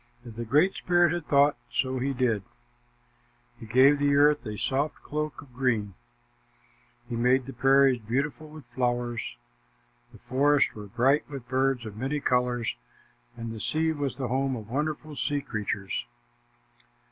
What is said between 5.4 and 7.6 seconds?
of green. He made the